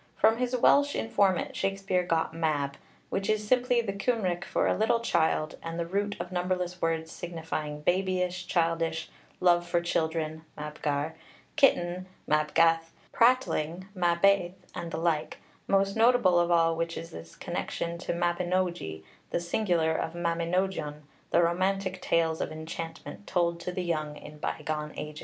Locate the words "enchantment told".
22.51-23.59